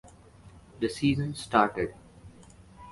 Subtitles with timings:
[0.79, 1.93] The season started.